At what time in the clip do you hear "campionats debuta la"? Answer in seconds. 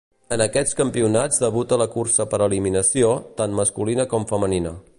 0.77-1.87